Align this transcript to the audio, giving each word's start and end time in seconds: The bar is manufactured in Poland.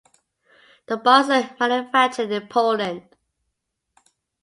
The 0.87 0.97
bar 0.97 1.21
is 1.31 1.45
manufactured 1.59 2.31
in 2.31 2.47
Poland. 2.47 3.03